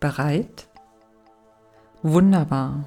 [0.00, 0.66] Bereit?
[2.02, 2.86] Wunderbar.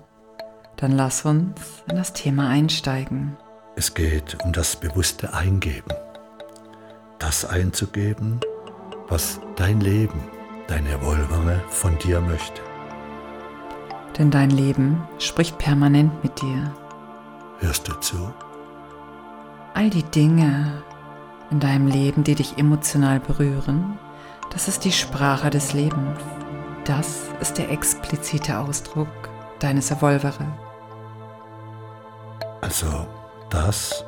[0.77, 3.37] Dann lass uns in das Thema einsteigen.
[3.75, 5.93] Es geht um das bewusste Eingeben.
[7.19, 8.39] Das einzugeben,
[9.09, 10.23] was dein Leben,
[10.67, 12.61] deine Wolvere von dir möchte.
[14.17, 16.73] Denn dein Leben spricht permanent mit dir.
[17.59, 18.33] Hörst du zu?
[19.75, 20.81] All die Dinge
[21.51, 23.99] in deinem Leben, die dich emotional berühren,
[24.51, 26.19] das ist die Sprache des Lebens.
[26.85, 29.07] Das ist der explizite Ausdruck
[29.59, 30.45] deines Evolvere.
[32.59, 33.07] Also
[33.49, 34.03] das,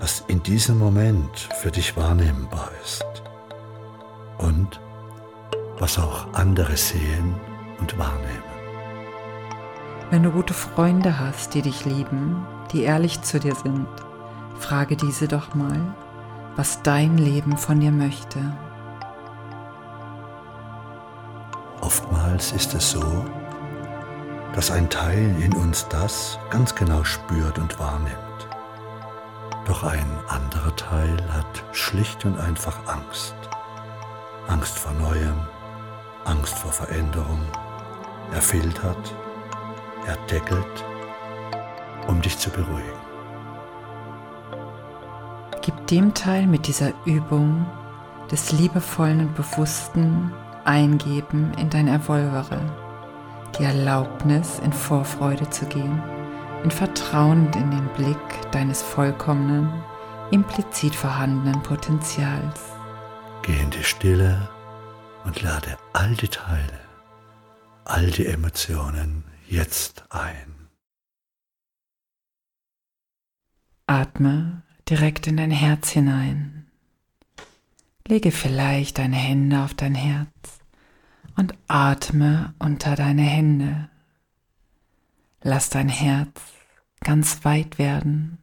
[0.00, 3.04] was in diesem Moment für dich wahrnehmbar ist
[4.38, 4.80] und
[5.78, 7.34] was auch andere sehen
[7.80, 8.42] und wahrnehmen.
[10.10, 13.86] Wenn du gute Freunde hast, die dich lieben, die ehrlich zu dir sind,
[14.58, 15.94] frage diese doch mal,
[16.56, 18.38] was dein Leben von dir möchte.
[21.92, 23.22] Oftmals ist es so,
[24.54, 28.48] dass ein Teil in uns das ganz genau spürt und wahrnimmt.
[29.66, 33.34] Doch ein anderer Teil hat schlicht und einfach Angst.
[34.48, 35.38] Angst vor Neuem,
[36.24, 37.42] Angst vor Veränderung.
[38.32, 39.14] Er filtert,
[40.06, 40.84] er deckelt,
[42.08, 43.02] um dich zu beruhigen.
[45.60, 47.66] Gib dem Teil mit dieser Übung
[48.30, 50.32] des liebevollen und bewussten
[50.64, 52.60] Eingeben in dein Erfolvere
[53.58, 56.02] die Erlaubnis, in Vorfreude zu gehen,
[56.64, 59.68] in Vertrauen in den Blick deines vollkommenen,
[60.30, 62.60] implizit vorhandenen Potenzials.
[63.42, 64.48] Geh in die Stille
[65.24, 66.80] und lade all die Teile,
[67.84, 70.68] all die Emotionen jetzt ein.
[73.86, 76.61] Atme direkt in dein Herz hinein.
[78.06, 80.60] Lege vielleicht deine Hände auf dein Herz
[81.36, 83.88] und atme unter deine Hände.
[85.42, 86.40] Lass dein Herz
[87.00, 88.38] ganz weit werden.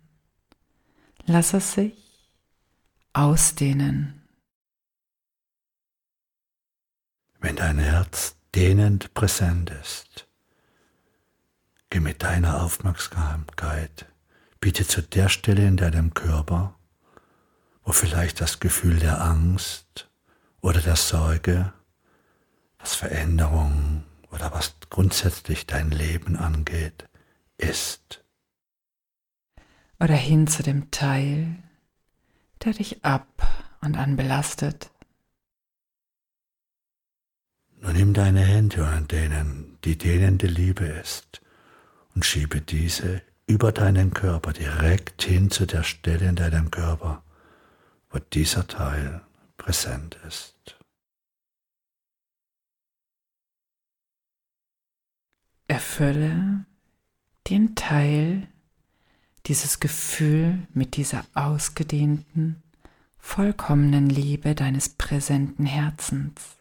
[1.26, 1.94] Lass es sich
[3.14, 4.22] ausdehnen.
[7.40, 10.28] Wenn dein Herz dehnend präsent ist,
[11.90, 14.08] geh mit deiner Aufmerksamkeit
[14.60, 16.79] bitte zu der Stelle in deinem Körper,
[17.90, 20.12] wo vielleicht das Gefühl der Angst
[20.62, 21.74] oder der Sorge
[22.78, 27.10] was Veränderung oder was grundsätzlich dein Leben angeht,
[27.58, 28.24] ist.
[30.00, 31.56] Oder hin zu dem Teil,
[32.64, 33.28] der dich ab
[33.82, 34.92] und an belastet.
[37.80, 41.42] Nun nimm deine Hände an denen die dehnende Liebe ist
[42.14, 47.24] und schiebe diese über deinen Körper direkt hin zu der Stelle in deinem Körper,
[48.10, 49.22] wo dieser Teil
[49.58, 50.56] präsent ist.
[55.68, 56.66] Erfülle
[57.48, 58.48] den Teil,
[59.46, 62.64] dieses Gefühl mit dieser ausgedehnten,
[63.18, 66.58] vollkommenen Liebe deines präsenten Herzens.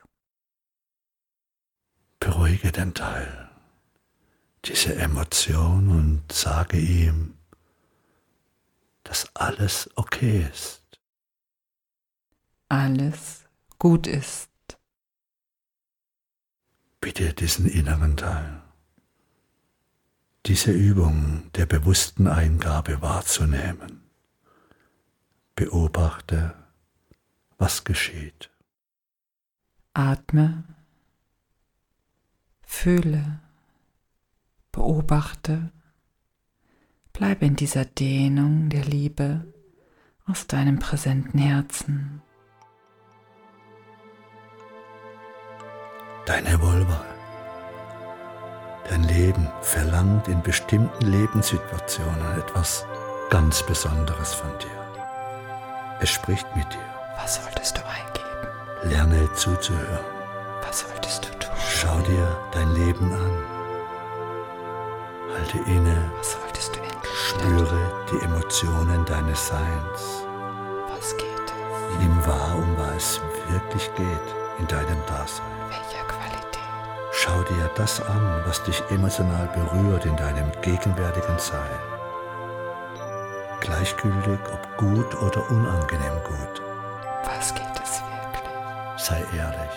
[2.20, 3.50] Beruhige den Teil,
[4.64, 7.34] diese Emotion und sage ihm,
[9.04, 10.87] dass alles okay ist.
[12.68, 13.44] Alles
[13.78, 14.50] gut ist.
[17.00, 18.62] Bitte diesen inneren Teil
[20.48, 24.00] diese Übung der bewussten Eingabe wahrzunehmen.
[25.54, 26.54] Beobachte,
[27.58, 28.50] was geschieht.
[29.92, 30.64] Atme,
[32.62, 33.40] fühle,
[34.72, 35.70] beobachte,
[37.12, 39.52] bleibe in dieser Dehnung der Liebe
[40.24, 42.22] aus deinem präsenten Herzen.
[46.28, 47.00] Deine Vulva
[48.86, 52.84] Dein Leben verlangt in bestimmten Lebenssituationen etwas
[53.30, 55.96] ganz Besonderes von dir.
[56.00, 56.84] Es spricht mit dir.
[57.16, 58.90] Was solltest du eingeben?
[58.90, 60.04] Lerne zuzuhören.
[60.66, 61.56] Was solltest du tun?
[61.66, 63.42] Schau dir dein Leben an.
[65.32, 66.12] Halte inne.
[66.18, 70.26] Was solltest du endlich Spüre die Emotionen deines Seins.
[70.94, 71.98] Was geht es?
[72.00, 75.58] Nimm wahr, um was es wirklich geht in deinem Dasein.
[77.28, 81.78] Schau dir das an, was dich emotional berührt in deinem gegenwärtigen Sein.
[83.60, 86.62] Gleichgültig, ob gut oder unangenehm gut.
[87.24, 88.50] Was geht es wirklich?
[88.96, 89.76] Sei ehrlich.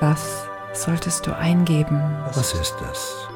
[0.00, 2.00] Was solltest du eingeben?
[2.32, 3.28] Was ist es,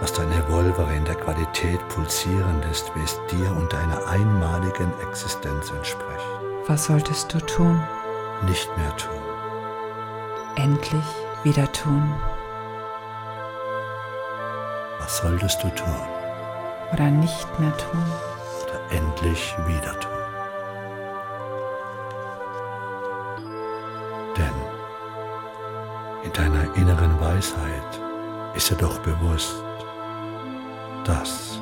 [0.00, 5.72] was deine Wolvere in der Qualität pulsierend ist, wie es dir und deiner einmaligen Existenz
[5.72, 6.26] entspricht?
[6.68, 7.82] Was solltest du tun?
[8.46, 9.18] Nicht mehr tun.
[10.54, 12.12] Endlich wieder tun?
[14.98, 15.94] Was solltest du tun?
[16.92, 18.04] Oder nicht mehr tun?
[18.64, 20.10] Oder endlich wieder tun?
[24.36, 24.56] Denn
[26.24, 28.00] in deiner inneren Weisheit
[28.56, 29.62] ist dir doch bewusst,
[31.04, 31.60] dass,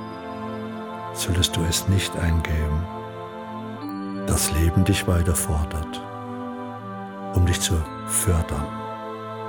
[1.13, 2.87] solltest du es nicht eingeben,
[4.27, 6.01] das Leben dich weiter fordert,
[7.35, 7.75] um dich zu
[8.07, 8.84] fördern.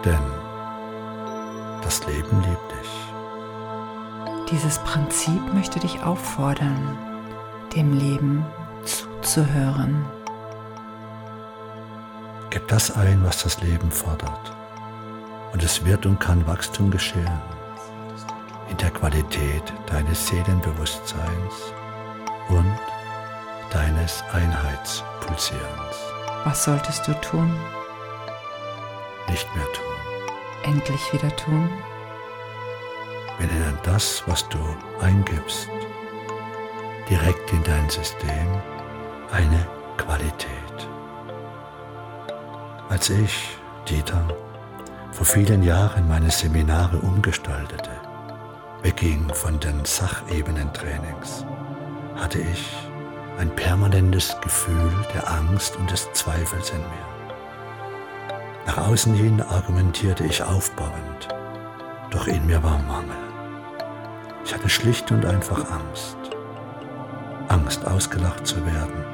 [0.06, 0.22] Denn
[1.82, 4.52] das Leben liebt dich.
[4.52, 6.98] Dieses Prinzip möchte dich auffordern,
[7.76, 8.46] dem Leben
[8.86, 10.06] zuzuhören.
[12.52, 14.56] Gib das ein, was das Leben fordert.
[15.52, 17.42] Und es wird und kann Wachstum geschehen
[18.70, 21.74] in der Qualität deines Seelenbewusstseins
[22.50, 22.78] und
[23.72, 25.98] deines Einheitspulsierens.
[26.44, 27.52] Was solltest du tun?
[29.28, 29.95] Nicht mehr tun.
[30.66, 31.70] Endlich wieder tun?
[33.38, 34.58] Wenn dann das, was du
[35.00, 35.70] eingibst,
[37.08, 38.48] direkt in dein System
[39.32, 39.68] eine
[39.98, 40.50] Qualität.
[42.90, 44.28] Als ich, Dieter,
[45.12, 47.92] vor vielen Jahren meine Seminare umgestaltete,
[48.82, 51.46] wegging von den Sachebenentrainings,
[52.16, 52.76] hatte ich
[53.38, 57.15] ein permanentes Gefühl der Angst und des Zweifels in mir.
[58.66, 61.28] Nach außen hin argumentierte ich aufbauend,
[62.10, 63.16] doch in mir war Mangel.
[64.44, 66.18] Ich hatte schlicht und einfach Angst.
[67.48, 69.06] Angst, ausgelacht zu werden,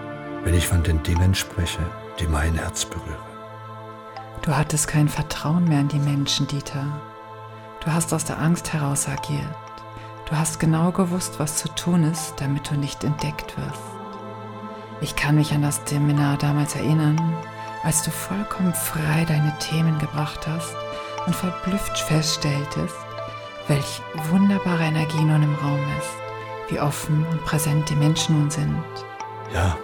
[0.44, 1.80] wenn ich von den Dingen spreche,
[2.19, 3.31] die mein Herz berühren.
[4.42, 6.86] Du hattest kein Vertrauen mehr in die Menschen, Dieter.
[7.83, 9.56] Du hast aus der Angst heraus agiert.
[10.30, 13.81] Du hast genau gewusst, was zu tun ist, damit du nicht entdeckt wirst.
[15.01, 17.19] Ich kann mich an das Seminar damals erinnern,
[17.83, 20.75] als du vollkommen frei deine Themen gebracht hast
[21.25, 22.95] und verblüfft feststelltest,
[23.67, 28.83] welch wunderbare Energie nun im Raum ist, wie offen und präsent die Menschen nun sind.
[29.53, 29.77] Ja,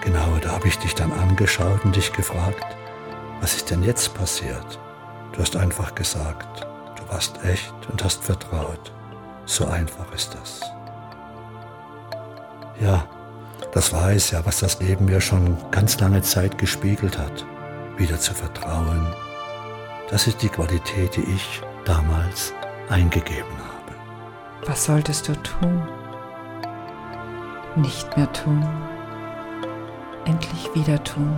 [0.00, 2.64] genau, da habe ich dich dann angeschaut und dich gefragt,
[3.40, 4.78] was ist denn jetzt passiert?
[5.32, 6.66] Du hast einfach gesagt,
[6.96, 8.92] du warst echt und hast vertraut.
[9.46, 10.60] So einfach ist das.
[12.80, 13.04] Ja,
[13.72, 17.44] das war es ja, was das Leben mir schon ganz lange Zeit gespiegelt hat.
[17.96, 19.14] Wieder zu vertrauen.
[20.10, 22.52] Das ist die Qualität, die ich damals
[22.88, 23.94] eingegeben habe.
[24.66, 25.88] Was solltest du tun?
[27.76, 28.64] Nicht mehr tun.
[30.24, 31.36] Endlich wieder tun.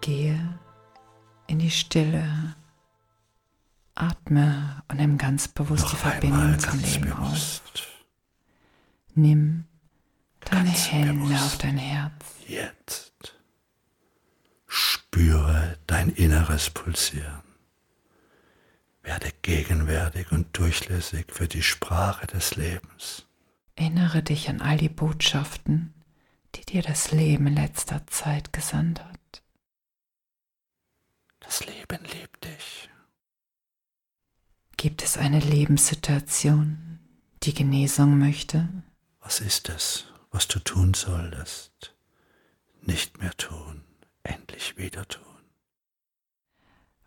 [0.00, 0.38] Gehe
[1.46, 2.28] in die Stille
[3.96, 7.62] Atme und nimm ganz bewusst Noch die Verbindung zum Leben bewusst.
[7.74, 8.04] auf.
[9.14, 9.64] Nimm
[10.40, 11.42] deine ganz Hände bewusst.
[11.44, 12.12] auf dein Herz.
[12.46, 13.12] Jetzt
[14.66, 17.42] spüre dein inneres Pulsieren.
[19.02, 23.24] Werde gegenwärtig und durchlässig für die Sprache des Lebens.
[23.76, 25.94] Erinnere dich an all die Botschaften,
[26.54, 29.42] die dir das Leben in letzter Zeit gesandt hat.
[31.40, 32.90] Das Leben liebt dich.
[34.76, 36.98] Gibt es eine Lebenssituation,
[37.42, 38.68] die Genesung möchte?
[39.20, 41.94] Was ist es, was du tun solltest?
[42.82, 43.82] Nicht mehr tun,
[44.22, 45.22] endlich wieder tun.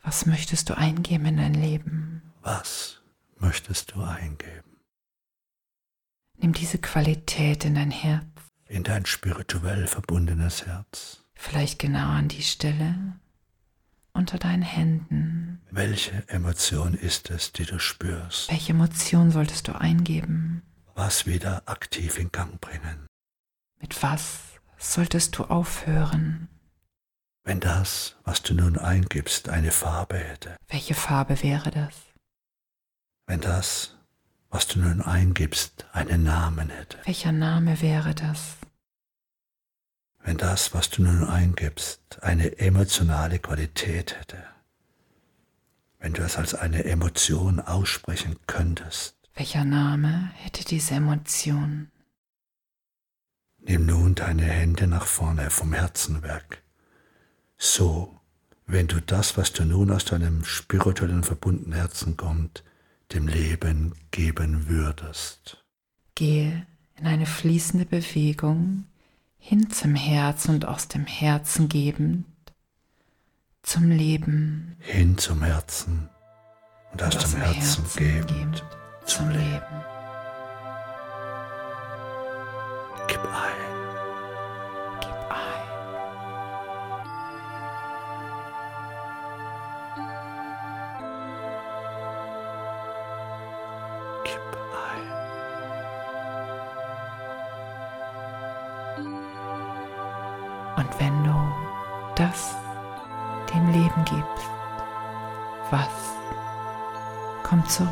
[0.03, 2.33] Was möchtest du eingeben in dein Leben?
[2.41, 3.01] Was
[3.37, 4.77] möchtest du eingeben?
[6.37, 8.25] Nimm diese Qualität in dein Herz.
[8.67, 11.23] In dein spirituell verbundenes Herz.
[11.33, 13.19] Vielleicht genau an die Stelle
[14.13, 15.48] unter deinen Händen.
[15.71, 18.49] Welche Emotion ist es, die du spürst?
[18.49, 20.63] Welche Emotion solltest du eingeben?
[20.95, 23.05] Was wieder aktiv in Gang bringen?
[23.79, 24.39] Mit was
[24.77, 26.49] solltest du aufhören?
[27.43, 30.55] Wenn das, was du nun eingibst, eine Farbe hätte.
[30.67, 31.93] Welche Farbe wäre das?
[33.27, 33.95] Wenn das,
[34.49, 36.97] was du nun eingibst, einen Namen hätte.
[37.05, 38.57] Welcher Name wäre das?
[40.23, 44.43] wenn das, was du nun eingibst, eine emotionale Qualität hätte,
[45.99, 49.15] wenn du es als eine Emotion aussprechen könntest.
[49.35, 51.89] Welcher Name hätte diese Emotion?
[53.59, 56.63] Nimm nun deine Hände nach vorne vom Herzen weg.
[57.57, 58.19] So,
[58.65, 62.63] wenn du das, was du nun aus deinem spirituellen verbundenen Herzen kommt,
[63.13, 65.63] dem Leben geben würdest.
[66.15, 66.65] Gehe
[66.95, 68.85] in eine fließende Bewegung
[69.37, 72.25] hin zum Herzen und aus dem Herzen gebend
[73.63, 74.75] zum Leben.
[74.79, 76.09] Hin zum Herzen
[76.91, 78.63] und aus, und aus dem Herzen, Herzen gebend, gebend
[79.05, 79.39] zum Leben.
[79.39, 79.98] Leben.
[105.71, 105.87] Was
[107.43, 107.89] kommt zurück?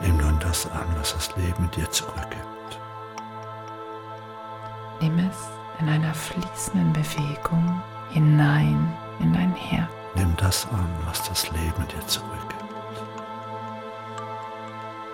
[0.00, 2.80] Nimm nun das an, was das Leben dir zurückgibt.
[5.00, 5.36] Nimm es
[5.80, 9.88] in einer fließenden Bewegung hinein in dein Herz.
[10.14, 12.64] Nimm das an, was das Leben dir zurückgibt.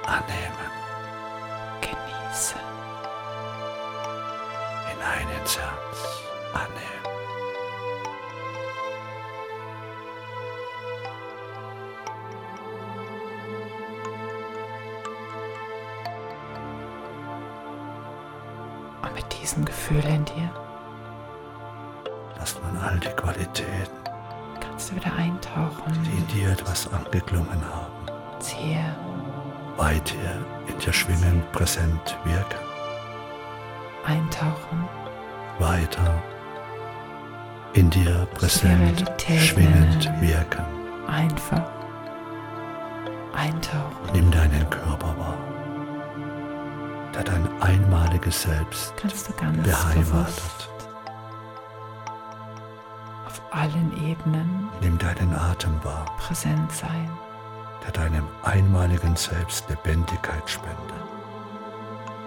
[0.07, 0.71] Annehmen.
[1.81, 2.55] Genieße.
[4.89, 6.23] Hinein ins Herz.
[6.55, 7.16] Annehmen.
[19.87, 20.51] Gefühl in dir
[22.39, 23.95] Lass nun all die Qualitäten,
[24.61, 25.93] kannst du wieder eintauchen.
[26.05, 28.85] die in dir etwas angeklungen haben, Ziehe
[29.77, 32.59] weit hier in dir schwingend präsent wirken.
[34.05, 34.89] eintauchen.
[35.59, 36.23] Weiter
[37.75, 39.05] in dir präsent
[39.39, 40.65] schwingend wirken.
[41.07, 41.63] Einfach
[43.35, 44.13] eintauchen.
[44.15, 45.39] Nimm deinen Körper wahr,
[47.17, 50.69] der dein einmaliges Selbst Kannst du ganz beheimatet.
[53.27, 57.11] auf allen Ebenen Nimm deinen Atem wahr, präsent sein.
[57.85, 60.77] der deinem einmaligen Selbst Lebendigkeit spendet.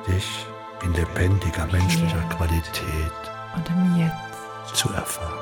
[0.08, 0.46] Dich
[0.84, 3.12] in lebendiger menschlicher Qualität
[3.56, 5.38] Und im Jetzt, zu erfahren.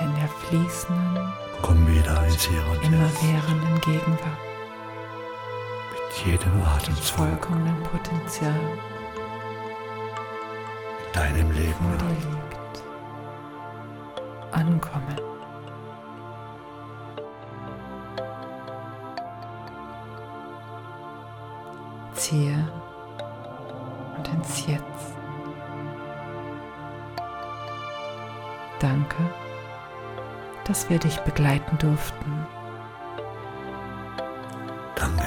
[0.00, 2.86] in der fließenden, Komm wieder ins Hier und Jetzt
[3.22, 4.38] immerwährenden Gegenwart,
[6.14, 8.54] mit jedem Atemzug vollkommenen Potenzial,
[11.06, 12.84] in deinem Leben dir liegt.
[14.52, 15.20] Ankommen.
[22.14, 22.68] Ziehe
[24.16, 24.84] und ins Jetzt.
[28.80, 29.16] Danke,
[30.64, 32.46] dass wir dich begleiten durften.
[34.94, 35.26] Danke,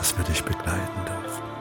[0.00, 1.59] dass wir dich begleiten dürfen.